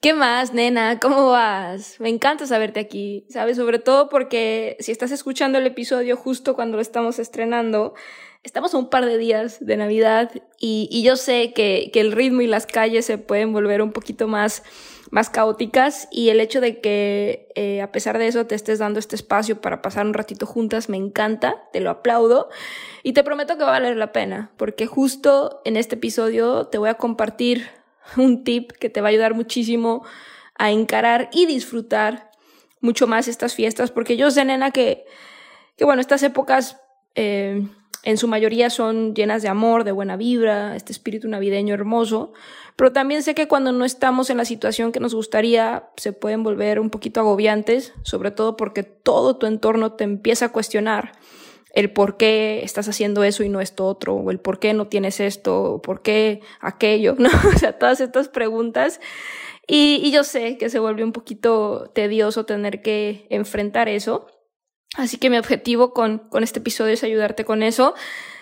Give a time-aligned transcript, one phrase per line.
[0.00, 1.00] ¿Qué más, nena?
[1.00, 1.98] ¿Cómo vas?
[1.98, 3.56] Me encanta saberte aquí, ¿sabes?
[3.56, 7.94] Sobre todo porque si estás escuchando el episodio justo cuando lo estamos estrenando,
[8.44, 10.30] estamos a un par de días de Navidad
[10.60, 14.62] y, yo sé que, el ritmo y las calles se pueden volver un poquito más,
[15.10, 19.00] más caóticas y el hecho de que eh, a pesar de eso te estés dando
[19.00, 22.50] este espacio para pasar un ratito juntas me encanta, te lo aplaudo
[23.02, 26.78] y te prometo que va a valer la pena porque justo en este episodio te
[26.78, 27.77] voy a compartir
[28.16, 30.04] un tip que te va a ayudar muchísimo
[30.56, 32.30] a encarar y disfrutar
[32.80, 35.04] mucho más estas fiestas, porque yo sé, nena, que,
[35.76, 36.80] que bueno, estas épocas
[37.14, 37.66] eh,
[38.04, 42.32] en su mayoría son llenas de amor, de buena vibra, este espíritu navideño hermoso,
[42.76, 46.44] pero también sé que cuando no estamos en la situación que nos gustaría, se pueden
[46.44, 51.12] volver un poquito agobiantes, sobre todo porque todo tu entorno te empieza a cuestionar
[51.74, 54.88] el por qué estás haciendo eso y no esto otro, o el por qué no
[54.88, 57.30] tienes esto, o por qué aquello, ¿no?
[57.54, 59.00] O sea, todas estas preguntas.
[59.66, 64.26] Y, y yo sé que se vuelve un poquito tedioso tener que enfrentar eso.
[64.96, 67.94] Así que mi objetivo con, con este episodio es ayudarte con eso.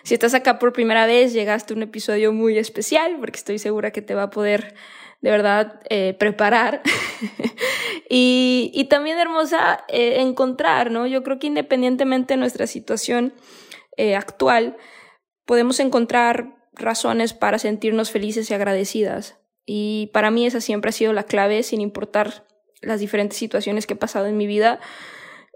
[0.05, 3.91] Si estás acá por primera vez, llegaste a un episodio muy especial porque estoy segura
[3.91, 4.77] que te va a poder
[5.27, 6.83] de verdad eh, preparar
[8.09, 11.09] y, y, también hermosa eh, encontrar, ¿no?
[11.09, 13.34] Yo creo que independientemente de nuestra situación
[13.97, 14.77] eh, actual,
[15.45, 19.37] podemos encontrar razones para sentirnos felices y agradecidas.
[19.65, 22.47] Y para mí esa siempre ha sido la clave, sin importar
[22.81, 24.79] las diferentes situaciones que he pasado en mi vida.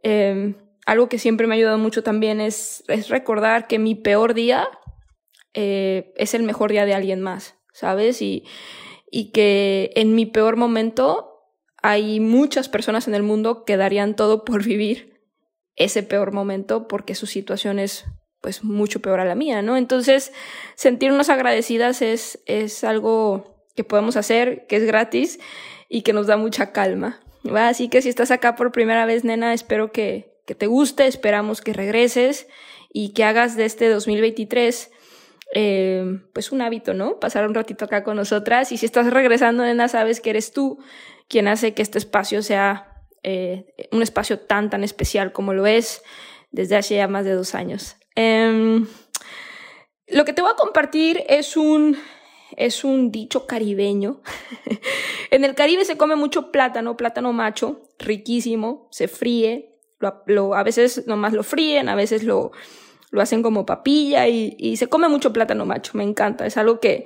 [0.03, 4.35] Em, algo que siempre me ha ayudado mucho también es, es recordar que mi peor
[4.35, 4.69] día
[5.53, 8.21] es el mejor día de alguien más, ¿sabes?
[8.21, 8.45] Y,
[9.11, 11.31] y que en mi peor momento
[11.83, 15.21] hay muchas personas en el mundo que darían todo por vivir
[15.77, 18.05] ese peor momento porque su situación es
[18.41, 19.77] pues mucho peor a la mía, ¿no?
[19.77, 20.33] Entonces,
[20.75, 25.41] sentirnos agradecidas es, es algo que podemos hacer, que es gratis
[25.89, 27.21] y que nos da mucha calma.
[27.55, 31.61] Así que si estás acá por primera vez, nena, espero que, que te guste, esperamos
[31.61, 32.47] que regreses
[32.93, 34.91] y que hagas de este 2023
[35.55, 37.19] eh, pues un hábito, ¿no?
[37.19, 38.73] Pasar un ratito acá con nosotras.
[38.73, 40.79] Y si estás regresando, nena, sabes que eres tú
[41.29, 46.03] quien hace que este espacio sea eh, un espacio tan, tan especial como lo es
[46.51, 47.97] desde hace ya más de dos años.
[48.15, 48.87] Em,
[50.09, 51.97] lo que te voy a compartir es un,
[52.57, 54.21] es un dicho caribeño.
[55.31, 59.79] en el Caribe se come mucho plátano, plátano macho, riquísimo, se fríe,
[60.27, 62.53] lo, a veces nomás lo fríen, a veces lo,
[63.11, 67.05] lo hacen como papilla y, se come mucho plátano macho, me encanta, es algo que,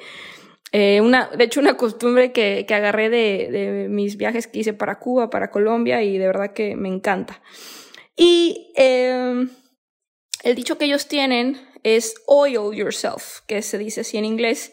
[0.73, 4.73] eh, una, de hecho una costumbre que, que agarré de, de, mis viajes que hice
[4.75, 7.41] para Cuba, para Colombia y de verdad que me encanta.
[8.17, 9.51] Y em,
[10.43, 14.73] el dicho que ellos tienen es oil yourself, que se dice así en inglés,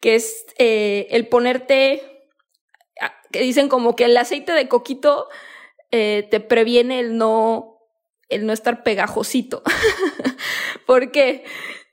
[0.00, 2.02] que es eh, el ponerte,
[3.32, 5.28] que dicen como que el aceite de coquito
[5.90, 7.78] eh, te previene el no
[8.28, 9.62] el no estar pegajosito.
[10.88, 11.44] Porque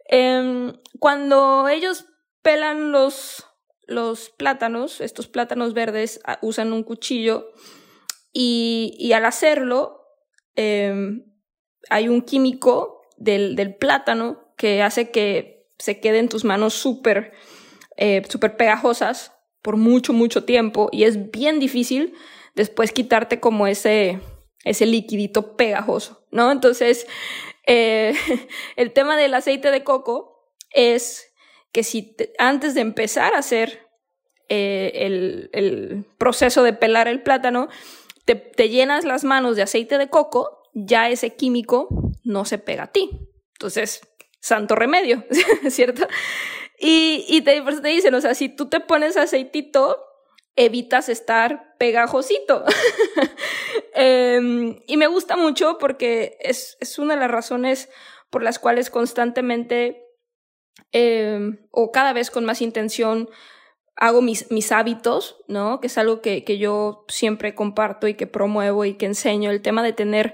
[0.08, 2.06] em, cuando ellos
[2.42, 3.46] pelan los,
[3.88, 7.52] los plátanos, estos plátanos verdes, usan un cuchillo
[8.32, 10.00] y, al hacerlo
[10.56, 11.26] em,
[11.90, 17.34] hay un químico del, del, plátano que hace que se queden tus manos súper
[17.98, 22.14] eh, super pegajosas por mucho, mucho tiempo y es bien difícil
[22.56, 24.22] después quitarte como ese,
[24.64, 26.50] ese liquidito pegajoso, ¿no?
[26.50, 27.08] Entonces,
[27.66, 28.14] eh,
[28.76, 31.34] el tema del aceite de coco es
[31.72, 33.86] que si antes de empezar a hacer
[34.50, 34.92] eh,
[35.52, 37.68] el, proceso de pelar el plátano,
[38.26, 41.88] te, llenas las manos de aceite de coco, ya ese químico
[42.24, 43.10] no se pega a ti.
[43.54, 44.02] Entonces,
[44.40, 45.26] santo remedio,
[45.70, 46.08] ¿cierto?
[46.80, 49.98] Y, te, te dicen, o sea, si tú te pones aceitito,
[50.56, 52.64] evitas estar pegajosito.
[53.98, 57.90] Em, y me gusta mucho porque es, es una de las razones
[58.30, 60.04] por las cuales constantemente
[60.92, 63.30] em, o cada vez con más intención
[63.96, 65.80] hago mis, mis hábitos, ¿no?
[65.80, 69.62] Que es algo que, que yo siempre comparto y que promuevo y que enseño, el
[69.62, 70.34] tema de tener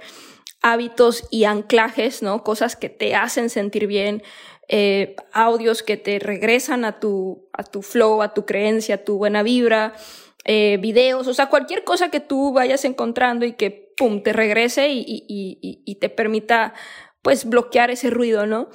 [0.63, 2.43] hábitos y anclajes, ¿no?
[2.43, 4.23] Cosas que te hacen sentir bien,
[4.73, 9.17] eh, audios que te regresan a tu, a tu flow, a tu creencia, a tu
[9.17, 9.93] buena vibra,
[10.45, 14.87] eh, videos, o sea, cualquier cosa que tú vayas encontrando y que, pum, te regrese
[14.89, 16.73] y, te permita,
[17.21, 18.69] pues, bloquear ese ruido, ¿no?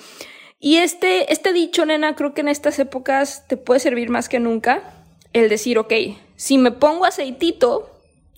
[0.61, 4.39] Y este, este dicho, nena, creo que en estas épocas te puede servir más que
[4.39, 4.83] nunca
[5.33, 5.95] el decir, ok,
[6.37, 7.91] si me pongo aceitito,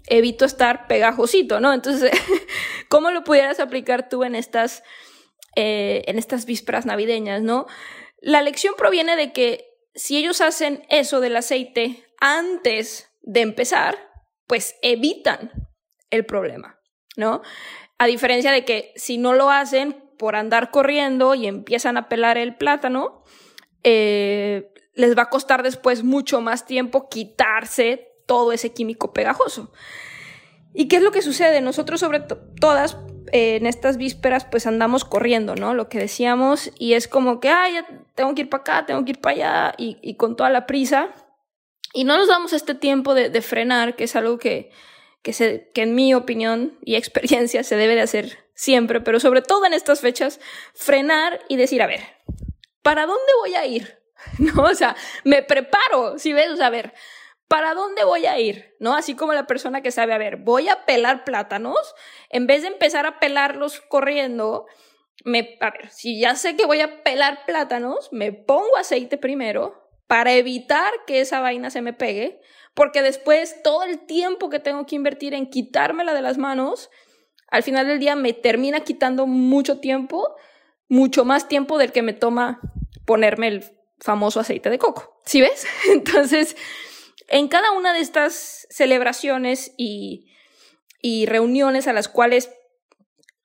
[0.06, 1.75] evito estar pegajosito, ¿no?
[1.75, 2.12] Entonces,
[2.88, 4.84] ¿cómo lo pudieras aplicar tú en estas,
[5.60, 7.66] eh, en estas vísperas navideñas, ¿no?
[8.20, 13.99] La lección proviene de que si ellos hacen eso del aceite antes de empezar,
[14.46, 15.50] pues evitan
[16.10, 16.78] el problema,
[17.16, 17.43] ¿no?
[17.99, 22.38] A diferencia de que si no lo hacen, por andar corriendo y empiezan a pelar
[22.38, 23.25] el plátano,
[23.82, 29.72] eh, les va a costar después mucho más tiempo quitarse todo ese químico pegajoso.
[30.72, 31.61] ¿Y qué es lo que sucede?
[31.62, 32.96] Nosotros sobre todas
[33.32, 35.75] en estas vísperas pues andamos corriendo, ¿no?
[35.75, 37.75] Lo que decíamos y es como que, ay,
[38.14, 41.10] tengo que ir para acá, tengo que ir para allá y, con toda la prisa.
[41.94, 44.70] Y no nos damos este tiempo de frenar, que es algo que,
[45.22, 49.42] que, se, que en mi opinión y experiencia se debe de hacer siempre, pero sobre
[49.42, 50.40] todo en estas fechas,
[50.75, 52.00] frenar y decir, a ver,
[52.82, 53.98] ¿para dónde voy a ir?
[54.38, 54.62] ¿No?
[54.62, 56.92] O sea, me preparo, si ves, o sea, a ver,
[57.48, 58.76] ¿para dónde voy a ir?
[58.78, 58.94] ¿No?
[58.94, 61.94] Así como la persona que sabe, a ver, voy a pelar plátanos,
[62.28, 64.66] en vez de empezar a pelarlos corriendo,
[65.24, 69.88] me, a ver, si ya sé que voy a pelar plátanos, me pongo aceite primero
[70.06, 72.40] para evitar que esa vaina se me pegue,
[72.74, 76.90] porque después todo el tiempo que tengo que invertir en quitármela de las manos,
[77.50, 80.36] al final del día me termina quitando mucho tiempo,
[80.88, 82.60] mucho más tiempo del que me toma
[83.04, 83.64] ponerme el
[84.00, 85.20] famoso aceite de coco.
[85.24, 85.66] ¿Sí ves?
[85.90, 86.56] Entonces,
[87.28, 90.25] en cada una de estas celebraciones y,
[91.26, 92.50] reuniones a las cuales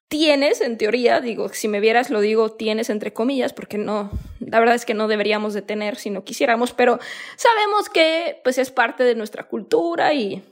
[0.07, 4.59] tienes, en teoría, digo, si me vieras lo digo tienes entre comillas, porque no, la
[4.59, 6.99] verdad es que no deberíamos de tener si no quisiéramos, pero
[7.35, 10.43] sabemos que pues es parte de nuestra cultura y,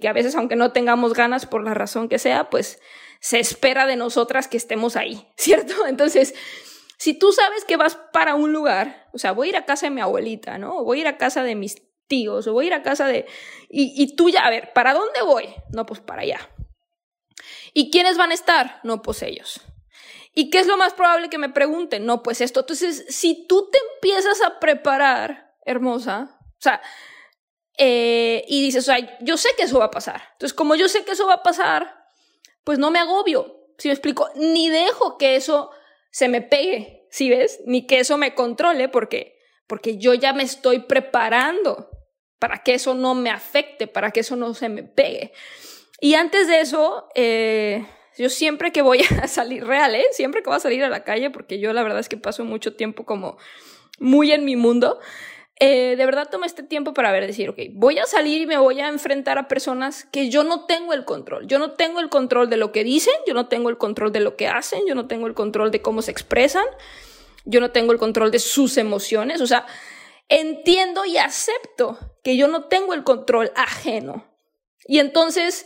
[0.00, 2.80] que a veces aunque no tengamos ganas por la razón que sea, pues
[3.20, 5.86] se espera de nosotras que estemos ahí, ¿cierto?
[5.86, 6.34] Entonces,
[6.98, 9.86] si tú sabes que vas para un lugar, o sea, voy a ir a casa
[9.86, 10.82] de mi abuelita, ¿no?
[10.84, 13.26] Voy a ir a casa de mis tíos, o voy a ir a casa de...
[13.68, 15.48] Y, tú ya, a ver, ¿para dónde voy?
[15.72, 16.50] No, pues para allá.
[17.74, 18.80] ¿Y quiénes van a estar?
[18.84, 19.60] No, pues ellos.
[20.34, 22.06] ¿Y qué es lo más probable que me pregunten?
[22.06, 22.60] No, pues esto.
[22.60, 26.80] Entonces, si tú te empiezas a preparar, hermosa, o sea,
[27.78, 30.22] eh, y dices, o sea, yo sé que eso va a pasar.
[30.32, 32.06] Entonces, como yo sé que eso va a pasar,
[32.64, 35.70] pues no me agobio, si me explico, ni dejo que eso
[36.10, 37.60] se me pegue, ¿sí ves?
[37.66, 41.90] Ni que eso me controle, porque, porque yo ya me estoy preparando
[42.38, 45.32] para que eso no me afecte, para que eso no se me pegue.
[46.00, 47.86] Y antes de eso, eh,
[48.18, 50.06] yo siempre que voy a salir real, ¿eh?
[50.12, 52.44] Siempre que voy a salir a la calle, porque yo la verdad es que paso
[52.44, 53.38] mucho tiempo como
[53.98, 54.98] muy en mi mundo,
[55.58, 58.58] eh, de verdad tomé este tiempo para ver, decir, ok, voy a salir y me
[58.58, 61.46] voy a enfrentar a personas que yo no tengo el control.
[61.46, 64.20] Yo no tengo el control de lo que dicen, yo no tengo el control de
[64.20, 66.66] lo que hacen, yo no tengo el control de cómo se expresan,
[67.46, 69.40] yo no tengo el control de sus emociones.
[69.40, 69.64] O sea,
[70.28, 74.24] entiendo y acepto que yo no tengo el control ajeno.
[74.88, 75.64] Y entonces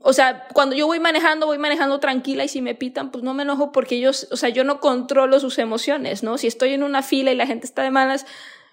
[0.00, 3.32] o sea, cuando yo voy manejando, voy manejando tranquila y si me pitan, pues no
[3.32, 6.36] me enojo porque yo, o sea, yo no controlo sus emociones, ¿no?
[6.36, 8.26] Si estoy en una fila y la gente está de malas,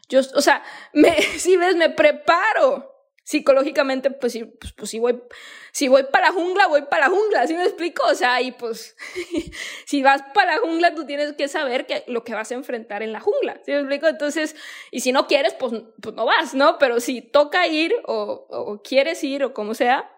[0.09, 0.61] yo, o sea,
[0.91, 2.92] me, si ves, me preparo
[3.23, 5.21] psicológicamente, pues, si, pues, pues, si voy,
[5.71, 8.05] si voy para la jungla, voy para la jungla, ¿sí me explico?
[8.05, 8.95] O sea, y pues,
[9.85, 13.01] si vas para la jungla, tú tienes que saber que lo que vas a enfrentar
[13.01, 14.07] en la jungla, ¿sí me explico?
[14.07, 14.55] Entonces,
[14.91, 16.77] y si no quieres, pues, pues no vas, ¿no?
[16.77, 20.09] Pero si toca ir o, o quieres ir o como sea,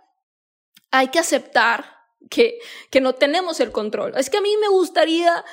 [0.91, 1.95] hay que aceptar
[2.29, 2.59] que,
[2.89, 4.13] que no tenemos el control.
[4.17, 5.43] Es que a mí me gustaría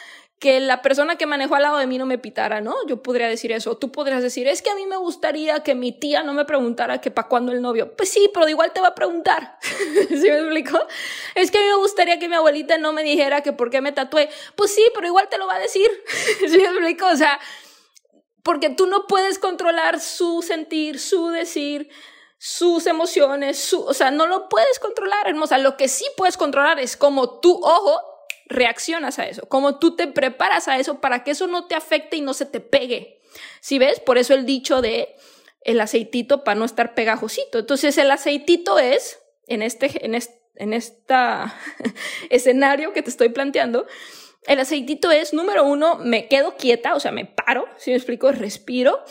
[0.43, 2.75] que la persona que manejó al lado de mí no me pitara, ¿no?
[2.89, 3.77] Yo podría decir eso.
[3.77, 7.01] Tú podrías decir, es que a mí me gustaría que mi tía no me preguntara
[7.01, 7.95] que para cuándo el novio.
[7.95, 9.57] Pues sí, pero igual te va a preguntar.
[10.09, 10.81] ¿Sí me explico?
[11.37, 13.81] Es que a mí me gustaría que mi abuelita no me dijera que por qué
[13.81, 14.31] me tatué.
[14.57, 15.89] Pues sí, pero igual te lo va a decir.
[16.41, 17.07] ¿Sí me explico?
[17.07, 17.39] O sea,
[18.43, 21.89] porque tú no puedes controlar su sentir, su decir,
[22.37, 25.59] sus emociones, su, o sea, no lo puedes controlar, hermosa.
[25.59, 28.12] Lo que sí puedes controlar es cómo tu ojo
[28.53, 32.17] reaccionas a eso, cómo tú te preparas a eso para que eso no te afecte
[32.17, 33.21] y no se te pegue.
[33.61, 34.01] Si ves?
[34.01, 35.17] Por eso el dicho de
[35.63, 37.59] el aceitito para no estar pegajosito.
[37.59, 40.15] Entonces el aceitito es, en este, en
[40.57, 40.73] en
[42.31, 43.87] escenario que te estoy planteando,
[44.45, 48.33] El aceitito es, número uno, me quedo quieta, o sea, me paro, si me explico,
[48.33, 49.05] respiro.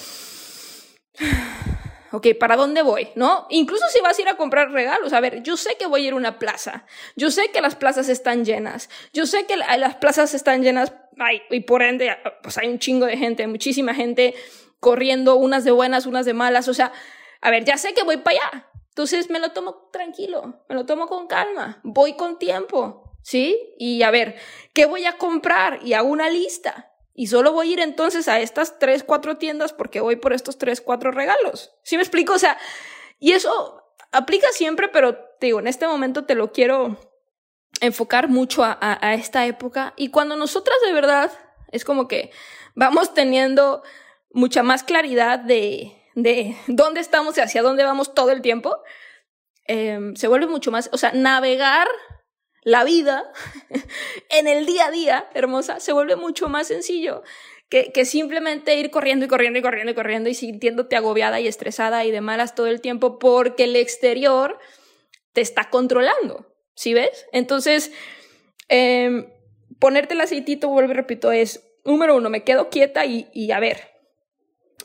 [2.12, 3.10] Ok, ¿para dónde voy?
[3.16, 3.48] ¿No?
[3.50, 6.08] Incluso si vas a ir a comprar regalos, a ver, yo sé que voy a
[6.08, 9.96] ir a una plaza, yo sé que las plazas están llenas, yo sé que las
[9.96, 14.34] plazas están llenas, ay, y por ende, pues hay un chingo de gente, muchísima gente
[14.80, 16.92] corriendo, unas de buenas, unas de malas, o sea,
[17.40, 20.86] a ver, ya sé que voy para allá, entonces me lo tomo tranquilo, me lo
[20.86, 23.74] tomo con calma, voy con tiempo, ¿sí?
[23.78, 24.36] Y a ver,
[24.74, 25.80] ¿qué voy a comprar?
[25.84, 26.91] Y hago una lista.
[27.14, 30.58] Y solo voy a ir entonces a estas tres, cuatro tiendas porque voy por estos
[30.58, 31.72] tres, cuatro regalos.
[31.84, 32.34] ¿Sí me explico?
[32.34, 32.58] O sea,
[33.20, 36.98] y eso aplica siempre, pero te digo, en este momento te lo quiero
[37.80, 39.94] enfocar mucho a, esta época.
[39.98, 41.32] Y cuando nosotras de verdad
[41.72, 42.32] es como que
[42.76, 43.84] vamos teniendo
[44.32, 48.82] mucha más claridad de, de dónde estamos y hacia dónde vamos todo el tiempo,
[49.68, 51.88] eh, se vuelve mucho más, o sea, navegar
[52.62, 53.32] la vida
[54.30, 57.24] en el día a día, hermosa, se vuelve mucho más sencillo
[57.70, 61.48] que, que, simplemente ir corriendo y corriendo y corriendo y corriendo y sintiéndote agobiada y
[61.48, 64.60] estresada y de malas todo el tiempo porque el exterior
[65.34, 67.28] te está controlando, ¿sí ves?
[67.32, 67.92] Entonces,
[68.68, 69.34] eh,
[69.80, 73.60] ponerte el aceitito, vuelvo y repito, es, número uno, me quedo quieta y, y a
[73.60, 73.92] ver,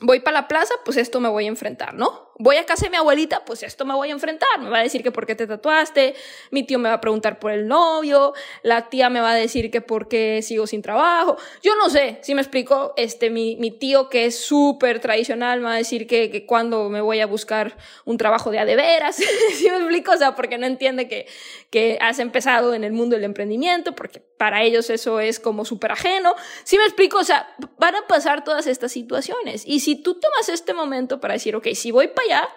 [0.01, 2.26] voy para la plaza, pues esto me voy a enfrentar, ¿no?
[2.39, 4.61] Voy a casa de mi abuelita, pues esto me voy a enfrentar.
[4.61, 6.15] Me va a decir que por qué te tatuaste,
[6.51, 9.71] mi tío me va a preguntar por el novio, la tía me va a decir
[9.71, 11.37] que por qué sigo sin trabajo.
[11.63, 15.67] Yo no sé, si me explico, este, mi, mi tío que es súper tradicional me
[15.67, 18.77] va a decir que, que cuando me voy a buscar un trabajo de a de
[18.77, 19.17] veras,
[19.55, 21.27] si me explico, o sea, porque no entiende que,
[21.71, 25.93] que has empezado en el mundo del emprendimiento, porque para ellos eso es como súper
[25.93, 26.35] ajeno.
[26.65, 29.63] Si me explico, o sea, van a pasar todas estas situaciones.
[29.67, 32.49] Y si tú tomas este momento para decir, ok, si voy para allá,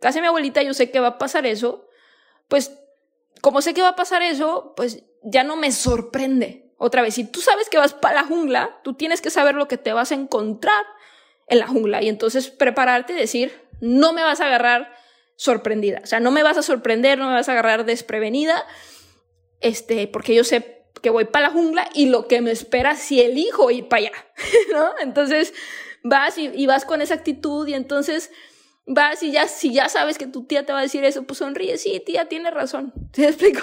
[0.00, 1.88] casi mi abuelita, yo sé que va a pasar eso,
[2.48, 2.72] pues
[3.40, 6.72] como sé que va a pasar eso, pues ya no me sorprende.
[6.76, 9.68] Otra vez, si tú sabes que vas para la jungla, tú tienes que saber lo
[9.68, 10.84] que te vas a encontrar
[11.46, 14.92] en la jungla y entonces prepararte y decir, no me vas a agarrar
[15.36, 18.64] sorprendida, o sea, no me vas a sorprender, no me vas a agarrar desprevenida,
[19.60, 23.20] este, porque yo sé que voy para la jungla y lo que me espera si
[23.20, 24.12] elijo ir para allá,
[24.72, 24.92] ¿no?
[25.00, 25.52] Entonces
[26.04, 28.30] vas y vas con esa actitud y entonces
[28.86, 31.38] vas y ya, si ya sabes que tu tía te va a decir eso, pues
[31.38, 32.92] sonríe, sí, tía, tiene razón.
[33.12, 33.62] ¿Te explico?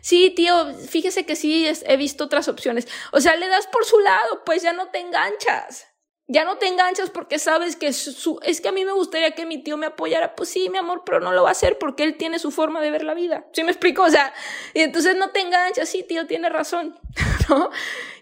[0.00, 2.86] Sí, tío, fíjese que sí, he visto otras opciones.
[3.12, 5.86] O sea, le das por su lado, pues ya no te enganchas.
[6.26, 9.44] Ya no te enganchas porque sabes que su, es que a mí me gustaría que
[9.44, 10.34] mi tío me apoyara.
[10.34, 12.80] Pues sí, mi amor, pero no lo va a hacer porque él tiene su forma
[12.80, 13.46] de ver la vida.
[13.52, 14.02] ¿Sí me explico?
[14.02, 14.32] O sea,
[14.72, 16.98] y entonces no te enganchas, sí, tío, tiene razón.
[17.50, 17.70] ¿No?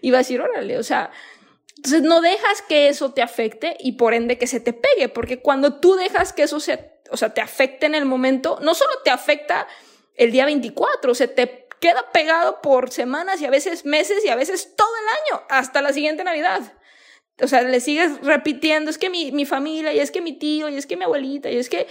[0.01, 1.11] Y va a decir, órale, o sea,
[1.83, 5.41] entonces no dejas que eso te afecte y por ende que se te pegue, porque
[5.41, 8.93] cuando tú dejas que eso se, o sea, te afecte en el momento, no solo
[9.03, 9.67] te afecta
[10.15, 14.35] el día 24, se te queda pegado por semanas y a veces meses y a
[14.37, 16.61] veces todo el año, hasta la siguiente Navidad.
[17.41, 20.69] O sea, le sigues repitiendo, es que mi, mi familia, y es que mi tío,
[20.69, 21.87] y es que mi abuelita, y es que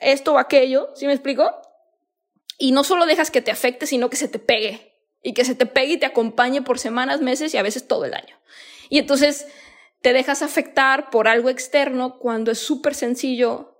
[0.00, 1.54] esto o aquello, ¿sí me explico?
[2.58, 4.92] Y no solo dejas que te afecte, sino que se te pegue.
[5.22, 8.06] Y que se te pegue y te acompañe por semanas, meses y a veces todo
[8.06, 8.40] el año.
[8.88, 9.46] Y entonces
[10.04, 13.74] te dejas afectar por algo externo cuando es súper sencillo,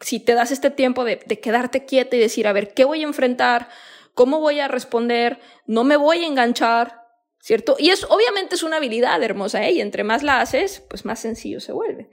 [0.00, 3.06] si te das este tiempo de, quedarte quieta y decir, a ver, ¿qué voy a
[3.06, 3.68] enfrentar?
[4.14, 5.38] ¿Cómo voy a responder?
[5.66, 7.02] No me voy a enganchar,
[7.40, 7.76] ¿cierto?
[7.78, 9.72] Y es obviamente es una habilidad hermosa, ¿eh?
[9.72, 12.08] Y entre más la haces, pues más sencillo se vuelve.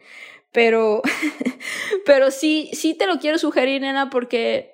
[0.51, 1.01] Pero,
[2.05, 4.73] pero sí, sí te lo quiero sugerir, nena, porque,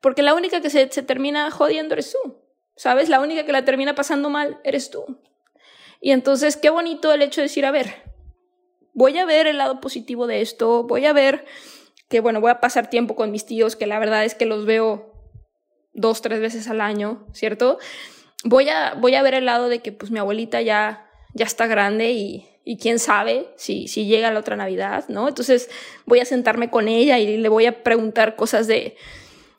[0.00, 2.38] porque la única que se, se termina jodiendo eres tú.
[2.76, 3.08] ¿Sabes?
[3.08, 5.04] La única que la termina pasando mal eres tú.
[6.04, 8.02] Y entonces, qué bonito el hecho de decir, a ver,
[8.92, 11.44] voy a ver el lado positivo de esto, voy a ver
[12.08, 14.66] que, bueno, voy a pasar tiempo con mis tíos, que la verdad es que los
[14.66, 15.14] veo
[15.94, 17.78] dos, tres veces al año, ¿cierto?
[18.42, 21.68] Voy a, voy a ver el lado de que, pues, mi abuelita ya, ya está
[21.68, 22.48] grande y,
[22.80, 25.28] quién sabe si, si llega la otra Navidad, ¿no?
[25.28, 25.70] Entonces
[26.04, 28.96] voy a sentarme con ella y le voy a preguntar cosas de,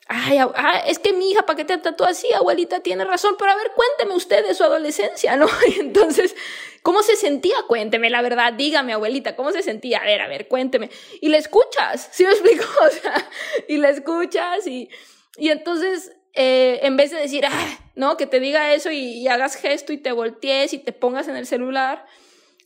[0.06, 2.30] Ay, ah, es que mi hija, ¿para qué te tatuó así?
[2.34, 5.46] Abuelita tiene razón, pero a ver, cuénteme usted de su adolescencia, ¿no?
[5.68, 6.36] Y entonces,
[6.82, 7.56] ¿cómo se sentía?
[7.66, 9.98] Cuénteme la verdad, dígame, abuelita, ¿cómo se sentía?
[10.00, 10.90] A ver, a ver, cuénteme.
[11.22, 12.64] Y le escuchas, ¿sí me explico?
[12.86, 13.30] O sea,
[13.66, 14.90] y le escuchas y,
[15.38, 19.28] y entonces, eh, en vez de decir, ah, no, que te diga eso y, y
[19.28, 22.04] hagas gesto y te voltees y te pongas en el celular,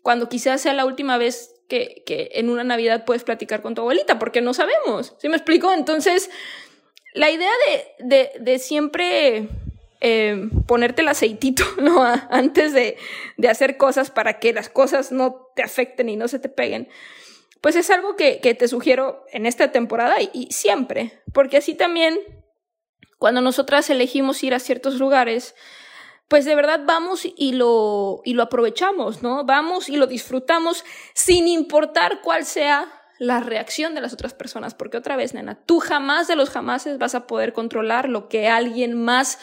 [0.02, 3.83] cuando quizás sea la última vez que, que en una Navidad puedes platicar con tu
[3.83, 5.73] abuelita, porque no sabemos, ¿sí me explico?
[5.73, 6.30] Entonces,
[7.18, 7.50] la idea
[7.98, 9.48] de, de, siempre
[10.00, 12.02] eh, ponerte el aceitito, ¿no?
[12.02, 12.96] Antes de,
[13.37, 16.88] de, hacer cosas para que las cosas no te afecten y no se te peguen,
[17.60, 21.75] pues es algo que, que te sugiero en esta temporada y, y, siempre, porque así
[21.75, 22.18] también,
[23.18, 25.56] cuando nosotras elegimos ir a ciertos lugares,
[26.28, 29.44] pues de verdad vamos y lo, y lo aprovechamos, ¿no?
[29.44, 30.84] Vamos y lo disfrutamos
[31.14, 35.80] sin importar cuál sea la reacción de las otras personas, porque otra vez, nena, tú
[35.80, 39.38] jamás de los jamases vas a poder controlar lo que alguien más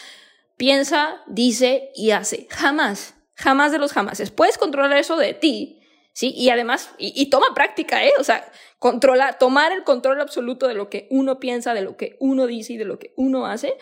[0.58, 2.48] piensa, dice y hace.
[2.50, 4.32] Jamás, jamás de los jamases.
[4.32, 5.82] Puedes controlar eso de ti,
[6.14, 6.34] ¿sí?
[6.36, 8.14] Y además, y, toma práctica, ¿eh?
[8.18, 12.16] O sea, controlar, tomar el control absoluto de lo que uno piensa, de lo que
[12.20, 13.78] uno dice y de lo que uno hace.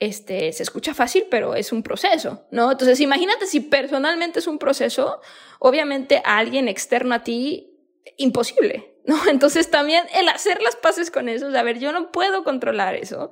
[0.00, 2.72] Este, se escucha fácil, pero es un proceso, ¿no?
[2.72, 5.20] Entonces, imagínate si personalmente es un proceso,
[5.60, 7.68] obviamente a alguien externo a ti,
[8.16, 9.16] imposible, ¿no?
[9.28, 13.30] Entonces también el hacer las paces con eso, a ver, yo no puedo controlar eso.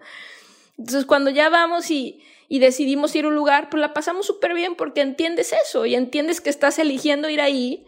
[0.79, 4.55] Entonces, cuando ya vamos y, y decidimos ir a un lugar, pues la pasamos súper
[4.55, 7.87] bien porque entiendes eso y entiendes que estás eligiendo ir ahí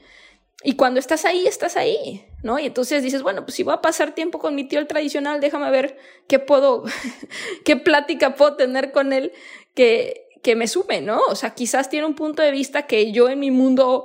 [0.62, 2.58] y cuando estás ahí, estás ahí, ¿no?
[2.58, 5.40] Y entonces dices, bueno, pues si voy a pasar tiempo con mi tío el tradicional,
[5.40, 5.98] déjame ver
[6.28, 6.84] qué puedo,
[7.64, 9.32] qué plática puedo tener con él
[9.74, 11.20] que, que me sume, ¿no?
[11.28, 14.04] O sea, quizás tiene un punto de vista que yo en mi mundo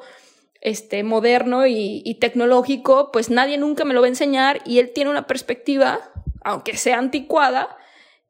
[0.62, 5.10] este, moderno y, tecnológico, pues nadie nunca me lo va a enseñar y él tiene
[5.10, 6.00] una perspectiva,
[6.44, 7.78] aunque sea anticuada,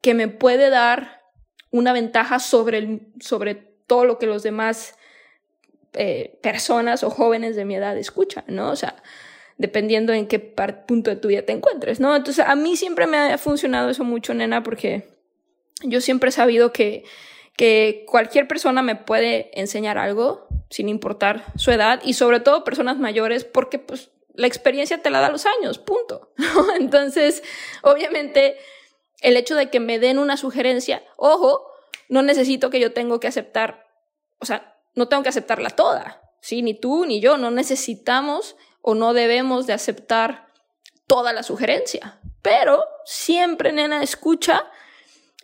[0.00, 1.22] que me puede dar
[1.70, 4.96] una ventaja sobre, el, sobre todo lo que los demás
[5.94, 8.70] eh, personas o jóvenes de mi edad escuchan, ¿no?
[8.70, 9.02] O sea,
[9.56, 12.14] dependiendo en qué punto de tu vida te encuentres, ¿no?
[12.14, 15.08] Entonces, a mí siempre me ha funcionado eso mucho, nena, porque
[15.82, 17.04] yo siempre he sabido que,
[17.56, 22.98] que cualquier persona me puede enseñar algo, sin importar su edad, y sobre todo personas
[22.98, 26.32] mayores, porque pues la experiencia te la da los años, punto.
[26.78, 27.42] Entonces,
[27.82, 28.56] obviamente,
[29.20, 31.66] el hecho de que me den una sugerencia, ojo,
[32.08, 33.86] no necesito que yo tengo que aceptar,
[34.38, 36.62] o sea, no tengo que aceptarla toda, ¿sí?
[36.62, 40.48] Ni tú ni yo, no necesitamos o no debemos de aceptar
[41.06, 42.20] toda la sugerencia.
[42.42, 44.70] Pero siempre, nena, escucha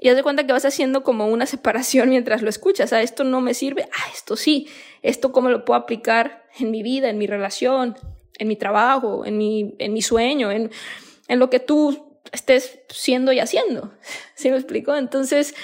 [0.05, 2.93] y haz de cuenta que vas haciendo como una separación mientras lo escuchas.
[2.93, 4.69] Ah, esto no me sirve, ah, esto sí,
[5.01, 7.97] esto cómo lo puedo aplicar en mi vida, en mi relación,
[8.37, 10.71] en mi trabajo, en mi, en mi sueño, en,
[11.27, 13.95] en lo que tú estés siendo y haciendo.
[14.35, 14.95] ¿Sí me explico?
[14.95, 15.55] Entonces,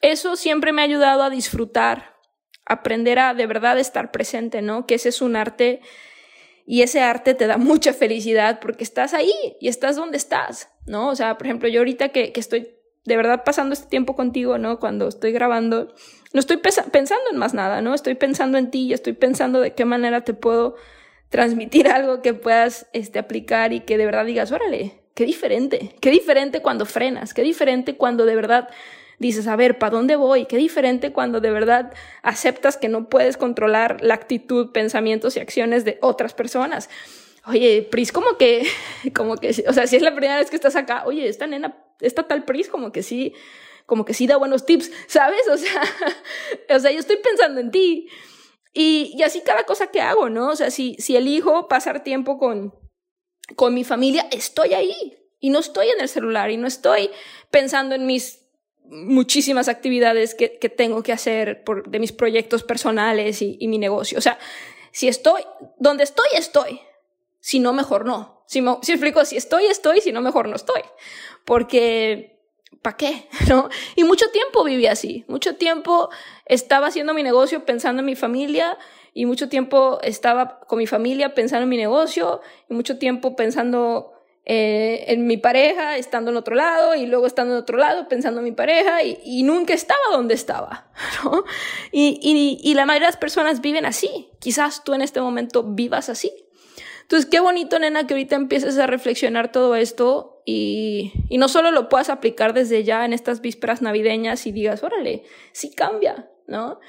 [0.00, 2.16] eso siempre me ha ayudado a disfrutar
[2.64, 4.86] aprender a de verdad estar presente, ¿no?
[4.86, 5.82] Que ese es un arte
[6.64, 11.10] y ese arte te da mucha felicidad porque estás ahí y estás donde estás, ¿no?
[11.10, 12.75] O sea, por ejemplo, yo ahorita que, que estoy
[13.06, 14.78] de verdad pasando este tiempo contigo, ¿no?
[14.78, 15.94] Cuando estoy grabando,
[16.32, 17.94] no estoy pensando en más nada, ¿no?
[17.94, 20.74] Estoy pensando en ti y estoy pensando de qué manera te puedo
[21.28, 26.10] transmitir algo que puedas este, aplicar y que de verdad digas, órale, qué diferente, qué
[26.10, 28.68] diferente cuando frenas, qué diferente cuando de verdad
[29.18, 30.46] dices, a ver, ¿para dónde voy?
[30.46, 35.84] Qué diferente cuando de verdad aceptas que no puedes controlar la actitud, pensamientos y acciones
[35.84, 36.90] de otras personas.
[37.46, 38.66] Oye, Pris, como que,
[39.14, 41.76] como que, o sea, si es la primera vez que estás acá, oye, esta nena,
[42.00, 43.34] esta tal Pris, como que sí,
[43.86, 45.42] como que sí da buenos tips, ¿sabes?
[45.50, 45.82] O sea,
[46.74, 48.08] o sea, yo estoy pensando en ti.
[48.72, 50.50] Y, y así cada cosa que hago, ¿no?
[50.50, 52.74] O sea, si, si elijo pasar tiempo con,
[53.54, 55.16] con mi familia, estoy ahí.
[55.40, 57.10] Y no estoy en el celular y no estoy
[57.50, 58.46] pensando en mis
[58.88, 64.18] muchísimas actividades que, tengo que hacer por, de mis proyectos personales y, mi negocio.
[64.18, 64.38] O sea,
[64.92, 65.42] si estoy,
[65.78, 66.80] donde estoy, estoy.
[67.46, 68.42] Si no, mejor no.
[68.48, 70.82] Si, me, si explico, si estoy, estoy, si no, mejor no estoy.
[71.44, 72.40] Porque,
[72.82, 73.28] ¿para qué?
[73.48, 73.68] ¿No?
[73.94, 75.24] Y mucho tiempo viví así.
[75.28, 76.10] Mucho tiempo
[76.44, 78.76] estaba haciendo mi negocio pensando en mi familia
[79.14, 84.14] y mucho tiempo estaba con mi familia pensando en mi negocio y mucho tiempo pensando
[84.44, 88.40] eh, en mi pareja, estando en otro lado y luego estando en otro lado, pensando
[88.40, 90.90] en mi pareja y, nunca estaba donde estaba.
[91.22, 91.44] ¿no?
[91.92, 94.30] Y, y, y, la mayoría de las personas viven así.
[94.40, 96.45] Quizás tú en este momento vivas así.
[97.06, 101.70] Entonces, qué bonito, nena, que ahorita empieces a reflexionar todo esto y, y no solo
[101.70, 106.80] lo puedas aplicar desde ya en estas vísperas navideñas y digas, órale, sí cambia, ¿no?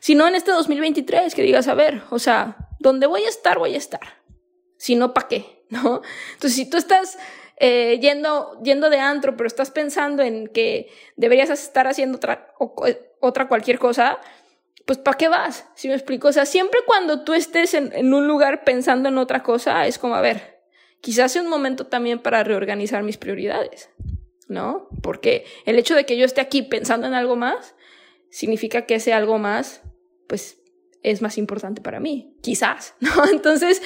[0.00, 3.74] Sino en este 2023 que digas, a ver, o sea, donde voy a estar, voy
[3.74, 4.22] a estar.
[4.76, 5.64] Si no, ¿para qué?
[5.70, 6.02] ¿no?
[6.32, 7.16] Entonces, si tú estás
[7.58, 12.52] eh, yendo, yendo de antro, pero estás pensando en que deberías estar haciendo otra,
[13.20, 14.18] otra cualquier cosa,
[14.90, 15.68] pues ¿para qué vas?
[15.76, 19.18] Si me explico, o sea, siempre cuando tú estés en, en, un lugar pensando en
[19.18, 20.64] otra cosa, es como, a ver,
[21.00, 23.90] quizás sea un momento también para reorganizar mis prioridades,
[24.48, 24.88] ¿no?
[25.00, 27.76] Porque el hecho de que yo esté aquí pensando en algo más,
[28.30, 29.82] significa que ese algo más,
[30.26, 30.58] pues,
[31.04, 33.28] es más importante para mí, quizás, ¿no?
[33.30, 33.80] Entonces,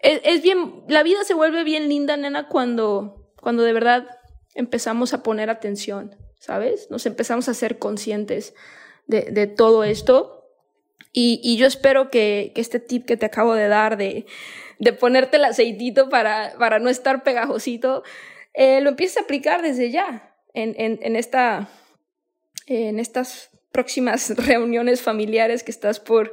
[0.00, 4.08] es, bien, la vida se vuelve bien linda, nena, cuando, cuando de verdad
[4.56, 6.90] empezamos a poner atención, ¿sabes?
[6.90, 8.52] Nos empezamos a ser conscientes
[9.06, 10.50] de, de todo esto.
[11.12, 14.26] Y, y yo espero que, que, este tip que te acabo de dar de,
[14.78, 18.02] de ponerte el aceitito para, para no estar pegajosito,
[18.52, 21.68] eh, lo empieces a aplicar desde ya en, en, esta,
[22.66, 26.32] en estas próximas reuniones familiares que estás por,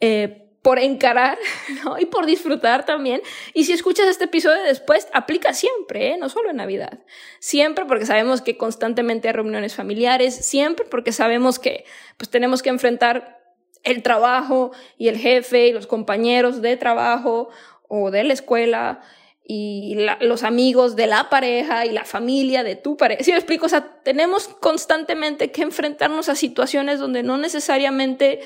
[0.00, 1.38] eh, por encarar
[1.84, 1.98] ¿no?
[1.98, 3.20] y por disfrutar también.
[3.52, 6.16] Y si escuchas este episodio después, aplica siempre, ¿eh?
[6.18, 7.00] no solo en Navidad.
[7.40, 11.84] Siempre porque sabemos que constantemente hay reuniones familiares, siempre porque sabemos que
[12.16, 13.40] pues, tenemos que enfrentar
[13.82, 17.48] el trabajo y el jefe y los compañeros de trabajo
[17.88, 19.00] o de la escuela
[19.44, 23.24] y los amigos de la pareja y la familia de tu pareja.
[23.24, 28.40] Si me explico, o sea, tenemos constantemente que enfrentarnos a situaciones donde no necesariamente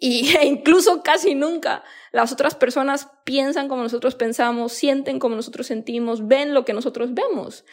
[0.00, 5.66] y, e incluso casi nunca las otras personas piensan como nosotros pensamos, sienten como nosotros
[5.66, 7.64] sentimos, ven lo que nosotros vemos.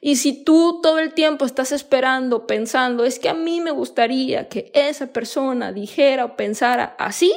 [0.00, 4.48] Y si tú todo el tiempo estás esperando, pensando, es que a mí me gustaría
[4.48, 7.32] que esa persona dijera o pensara así,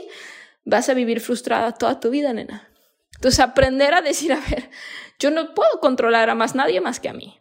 [0.65, 2.69] vas a vivir frustrada toda tu vida, nena.
[3.15, 4.69] Entonces, aprender a decir, a ver,
[5.19, 7.39] yo no puedo controlar a más nadie más que a mí.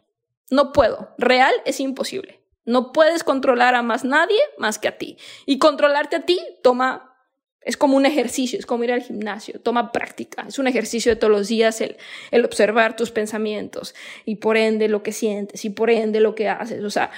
[0.49, 1.13] No puedo.
[1.17, 2.38] Real es imposible.
[2.65, 5.17] No puedes controlar a más nadie más que a ti.
[5.45, 7.15] Y controlarte a ti toma,
[7.61, 10.45] es como un ejercicio, es como ir al gimnasio, toma práctica.
[10.47, 11.97] Es un ejercicio de todos los días el,
[12.31, 13.95] el observar tus pensamientos
[14.25, 16.83] y por ende lo que sientes y por ende lo que haces.
[16.83, 17.11] O sea,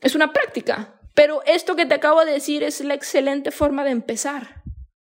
[0.00, 1.00] es una práctica.
[1.14, 4.62] Pero esto que te acabo de decir es la excelente forma de empezar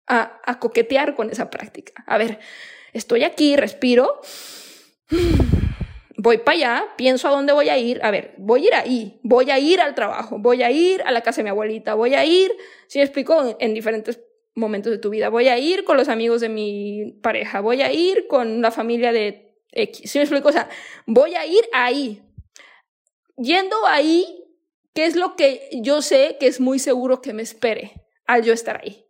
[0.07, 2.03] a, a coquetear con esa práctica.
[2.07, 2.39] A ver,
[2.93, 4.21] Estoy aquí, respiro,
[6.21, 7.99] voy para allá, pienso a dónde voy a ir.
[8.03, 11.11] A ver, voy a ir ahí, voy a ir al trabajo, voy a ir a
[11.11, 12.51] la casa de mi abuelita, voy a ir,
[12.87, 14.19] si me explico, en diferentes
[14.53, 15.29] momentos de tu vida.
[15.29, 19.13] Voy a ir con los amigos de mi pareja, voy a ir con la familia
[19.13, 20.11] de X.
[20.11, 20.69] Si me explico, o sea,
[21.05, 22.21] voy a ir ahí.
[23.37, 24.25] Yendo ahí,
[24.93, 27.93] ¿qué es lo que yo sé que es muy seguro que me espere
[28.25, 29.05] al yo estar ahí?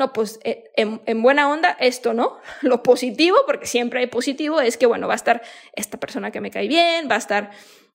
[0.00, 2.38] No, pues eh, en, buena onda esto, ¿no?
[2.62, 5.42] Lo positivo, porque siempre hay positivo, es que, bueno, va a estar
[5.74, 7.50] esta persona que me cae bien, va a estar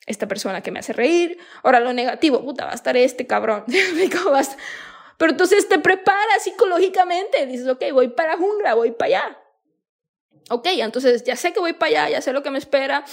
[0.05, 1.39] esta persona que me hace reír.
[1.63, 3.65] Ahora lo negativo, puta, va a estar este cabrón.
[5.17, 9.39] Pero entonces te preparas psicológicamente, dices, ok, voy para jungla, voy para allá.
[10.51, 13.03] Ok, entonces ya sé que voy para allá, ya sé lo que me espera.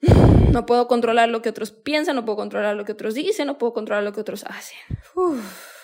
[0.46, 3.58] No puedo controlar lo que otros piensan, no puedo controlar lo que otros dicen, no
[3.58, 4.78] puedo controlar lo que otros hacen.
[5.14, 5.75] Uf.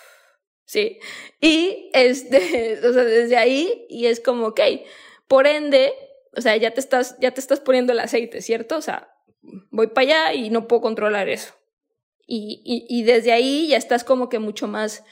[0.73, 1.01] Sí.
[1.39, 4.61] Y este, o sea, desde ahí, y es como, ok,
[5.29, 5.93] por ende,
[6.35, 8.79] o sea, ya te estás, ya te estás poniendo el aceite, ¿cierto?
[8.79, 9.15] O sea,
[9.71, 11.53] voy para allá y no puedo controlar eso.
[12.27, 15.05] Y, y, desde ahí ya estás como que mucho más,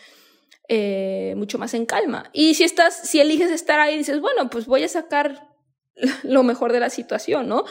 [0.69, 2.31] eh, mucho más en calma.
[2.33, 5.50] Y si estás, si eliges estar ahí, dices, bueno, pues voy a sacar
[6.23, 7.65] lo mejor de la situación, ¿no?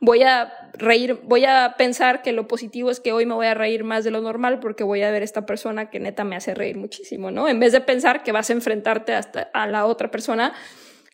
[0.00, 3.54] Voy a reír, voy a pensar que lo positivo es que hoy me voy a
[3.54, 6.54] reír más de lo normal porque voy a ver esta persona que neta me hace
[6.54, 7.48] reír muchísimo, ¿no?
[7.48, 10.52] En vez de pensar que vas a enfrentarte hasta a la otra persona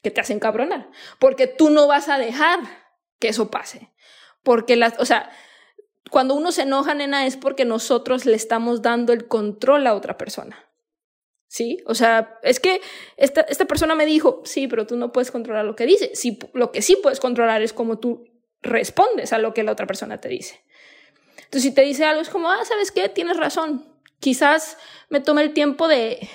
[0.03, 2.59] que te hace encabronar, porque tú no vas a dejar
[3.21, 3.93] que eso pase.
[4.43, 5.31] Porque las, o sea,
[6.11, 10.19] cuando uno se enoja, nena, es porque nosotros le estamos dando el control a otra
[10.19, 10.72] persona.
[11.53, 11.83] ¿Sí?
[11.85, 12.81] O sea, es que
[13.19, 16.11] esta, esta persona me dijo, sí, pero tú no puedes controlar lo que dice.
[16.15, 18.25] Sí, lo que sí puedes controlar es cómo tú
[18.63, 20.65] respondes a lo que la otra persona te dice.
[21.37, 23.11] Entonces, si te dice algo, es como, ah, ¿sabes qué?
[23.11, 23.87] Tienes razón.
[24.19, 24.79] Quizás
[25.11, 26.27] me tome el tiempo de,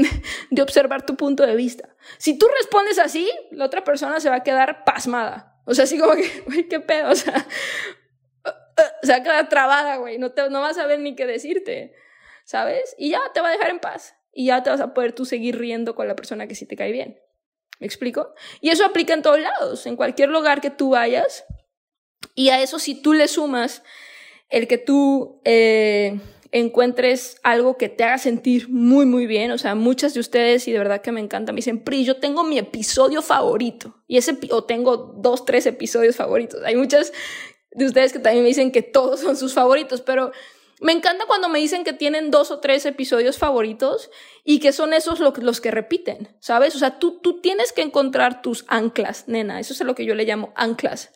[0.50, 1.96] de observar tu punto de vista.
[2.18, 5.58] Si tú respondes así, la otra persona se va a quedar pasmada.
[5.64, 7.46] O sea, así como que, güey, qué pedo, o sea,
[9.02, 11.94] se va a quedar trabada, güey, no, te, no vas a saber ni qué decirte,
[12.44, 12.94] ¿sabes?
[12.98, 15.24] Y ya te va a dejar en paz y ya te vas a poder tú
[15.24, 17.18] seguir riendo con la persona que sí te cae bien.
[17.80, 18.34] ¿Me explico?
[18.60, 21.44] Y eso aplica en todos lados, en cualquier lugar que tú vayas.
[22.34, 23.82] Y a eso si tú le sumas
[24.50, 26.20] el que tú eh,
[26.52, 29.50] encuentres algo que te haga sentir muy, muy bien.
[29.52, 32.16] O sea, muchas de ustedes, y de verdad que me encanta, me dicen, Pri, yo
[32.16, 34.04] tengo mi episodio favorito.
[34.06, 36.62] Y ese, o tengo dos, tres episodios favoritos.
[36.62, 37.10] Hay muchas
[37.72, 40.32] de ustedes que también me dicen que todos son sus favoritos, pero
[40.80, 44.10] me encanta cuando me dicen que tienen dos o tres episodios favoritos
[44.44, 46.74] y que son esos los que repiten, ¿sabes?
[46.76, 49.58] O sea, tú, tú tienes que encontrar tus anclas, nena.
[49.58, 51.12] Eso es lo que yo le llamo anclas.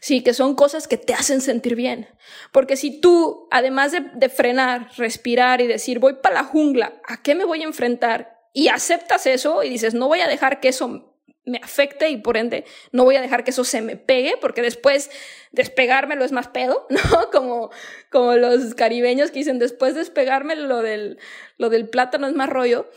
[0.00, 2.08] Sí, que son cosas que te hacen sentir bien.
[2.50, 7.22] Porque si tú, además de, de frenar, respirar y decir, voy para la jungla, ¿a
[7.22, 8.36] qué me voy a enfrentar?
[8.52, 11.13] Y aceptas eso y dices, no voy a dejar que eso
[11.44, 14.62] me afecte y por ende no voy a dejar que eso se me pegue porque
[14.62, 15.10] después
[15.52, 17.30] despegármelo es más pedo, ¿no?
[17.30, 17.70] Como,
[18.10, 21.18] como los caribeños que dicen después despegarme lo del,
[21.58, 22.88] lo del plátano es más rollo.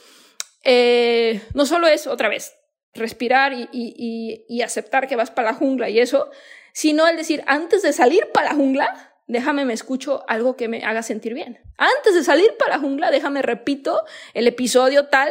[0.64, 2.56] Eh, no solo es otra vez
[2.94, 6.32] respirar y, y, y, aceptar que vas para la jungla y eso,
[6.74, 10.84] sino el decir antes de salir para la jungla, déjame me escucho algo que me
[10.84, 11.60] haga sentir bien.
[11.78, 15.30] Antes de salir para la jungla, déjame repito el episodio tal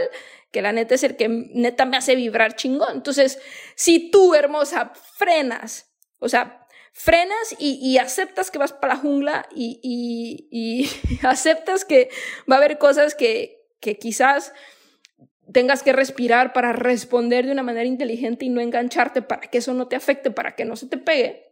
[0.51, 2.97] que la neta es el que neta me hace vibrar chingón.
[2.97, 3.39] Entonces,
[3.75, 10.89] si tú, hermosa, frenas, o sea, frenas y, aceptas que vas para la jungla y,
[11.23, 12.09] aceptas que
[12.51, 14.53] va a haber cosas que, que quizás
[15.53, 19.75] tengas que respirar para responder de una manera inteligente y no engancharte para que eso
[19.75, 21.45] no te afecte, para que no se te pegue.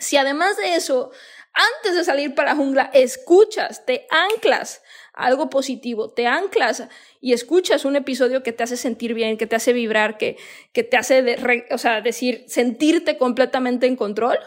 [0.00, 1.12] Si además de eso,
[1.52, 6.88] antes de salir para la jungla, escuchas, te anclas algo positivo, te anclas
[7.20, 10.36] y escuchas un episodio que te hace sentir bien, que te hace vibrar, que,
[10.72, 11.36] que te hace,
[11.70, 14.38] o sea, decir, sentirte completamente en control,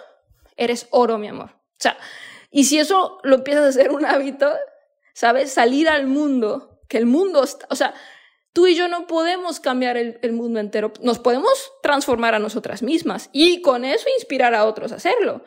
[0.57, 1.51] eres oro, mi amor.
[1.51, 1.97] O sea,
[2.49, 4.51] y si eso lo empiezas a hacer un hábito,
[5.13, 5.53] ¿sabes?
[5.53, 7.93] Salir al mundo, que el mundo, o sea,
[8.55, 13.29] Tú y yo no podemos cambiar el, mundo entero, nos podemos transformar a nosotras mismas
[13.33, 15.43] y con eso inspirar a otros a hacerlo.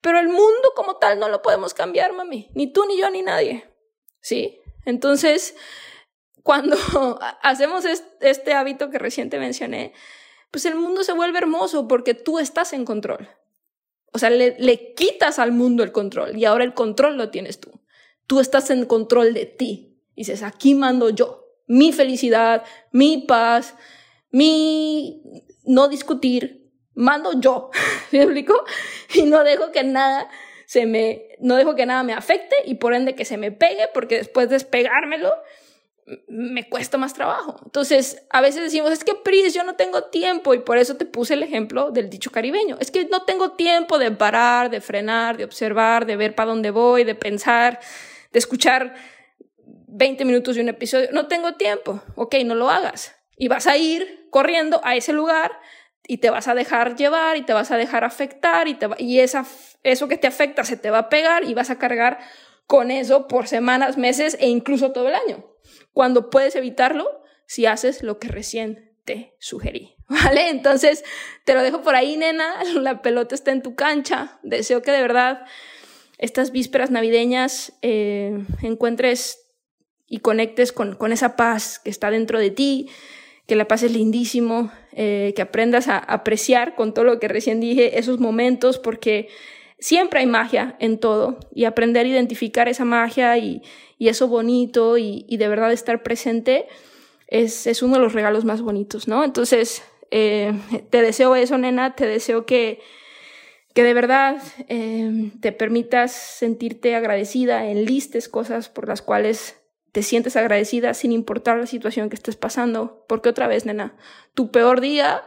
[0.00, 3.20] Pero el mundo como tal no lo podemos cambiar, mami, ni tú, ni yo, ni
[3.20, 3.68] nadie.
[4.26, 4.58] ¿Sí?
[4.84, 5.54] Entonces,
[6.42, 6.76] cuando
[7.42, 7.84] hacemos
[8.20, 9.92] este hábito que reciente mencioné,
[10.50, 13.28] pues el mundo se vuelve hermoso porque tú estás en control.
[14.12, 17.80] O sea, le, quitas al mundo el control y ahora el control lo tienes tú.
[18.26, 20.02] Tú estás en control de ti.
[20.16, 23.76] dices, aquí mando yo mi felicidad, mi paz,
[24.32, 25.22] mi
[25.62, 27.70] no discutir, mando yo,
[28.10, 28.56] ¿me explico?
[29.14, 30.28] Y no dejo que nada
[30.66, 33.88] se me, no dejo que nada me afecte y por ende que se me pegue,
[33.92, 35.32] porque después de despegármelo,
[36.28, 37.60] me cuesta más trabajo.
[37.64, 41.04] Entonces, a veces decimos, es que Pris, yo no tengo tiempo y por eso te
[41.04, 42.76] puse el ejemplo del dicho caribeño.
[42.80, 46.70] Es que no tengo tiempo de parar, de frenar, de observar, de ver para dónde
[46.70, 47.80] voy, de pensar,
[48.32, 48.94] de escuchar
[49.88, 53.14] 20 minutos de un episodio, no tengo tiempo, ok, no lo hagas.
[53.36, 55.58] Y vas a ir corriendo a ese lugar
[56.08, 59.20] y te vas a dejar llevar y te vas a dejar afectar y, te y
[59.20, 59.44] esa,
[59.82, 62.18] eso que te afecta se te va a pegar y vas a cargar
[62.66, 65.44] con eso por semanas, meses e incluso todo el año.
[65.92, 69.94] Cuando puedes evitarlo si haces lo que recién te sugerí.
[70.08, 70.50] ¿Vale?
[70.50, 71.04] Entonces,
[71.44, 72.62] te lo dejo por ahí, nena.
[72.74, 74.38] La pelota está en tu cancha.
[74.42, 75.46] Deseo que de verdad
[76.18, 79.46] estas vísperas navideñas eh, encuentres
[80.06, 82.88] y conectes con, con esa paz que está dentro de ti,
[83.46, 87.60] que la paz es lindísimo, eh, que aprendas a apreciar con todo lo que recién
[87.60, 89.28] dije esos momentos, porque
[89.78, 93.62] siempre hay magia en todo y aprender a identificar esa magia y,
[93.98, 96.66] y eso bonito y, y, de verdad estar presente
[97.28, 99.24] es, es, uno de los regalos más bonitos, ¿no?
[99.24, 100.52] Entonces, eh,
[100.90, 102.80] te deseo eso, nena, te deseo que,
[103.74, 109.56] que de verdad eh, te permitas sentirte agradecida, enlistes cosas por las cuales
[109.96, 113.96] te sientes agradecida sin importar la situación que estés pasando, porque otra vez, nena,
[114.34, 115.22] tu peor día,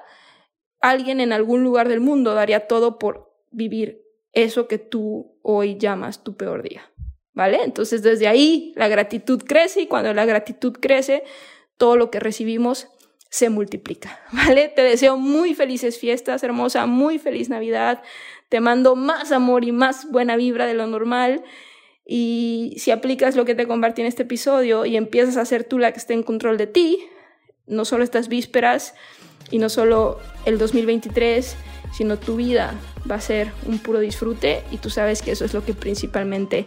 [0.79, 6.23] alguien en algún lugar del mundo daría todo por vivir eso que tú hoy llamas
[6.23, 6.83] tu peor día.
[7.33, 7.63] ¿Vale?
[7.63, 11.23] Entonces desde ahí la gratitud crece y cuando la gratitud crece,
[11.77, 12.89] todo lo que recibimos
[13.31, 14.67] se multiplica, ¿vale?
[14.67, 18.03] Te deseo muy felices fiestas, hermosa, muy feliz Navidad.
[18.49, 21.43] Te mando más amor y más buena vibra de lo normal
[22.11, 25.77] y si aplicas lo que te compartí en este episodio y empiezas a ser tú
[25.77, 27.05] la que esté en control de ti,
[27.67, 28.95] no solo estas vísperas
[29.51, 31.55] y no solo el 2023,
[31.93, 32.73] sino tu vida
[33.09, 36.65] va a ser un puro disfrute y tú sabes que eso es lo que principalmente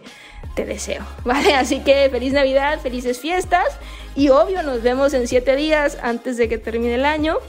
[0.55, 1.55] te deseo, ¿vale?
[1.55, 3.67] Así que feliz Navidad, felices fiestas
[4.15, 7.39] y obvio nos vemos en siete días antes de que termine el año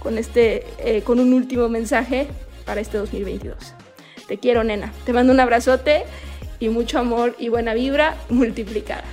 [0.00, 2.26] con, este, eh, con un último mensaje
[2.64, 3.74] para este 2022.
[4.26, 4.92] Te quiero, nena.
[5.04, 6.04] Te mando un abrazote
[6.60, 9.04] y mucho amor y buena vibra multiplicada.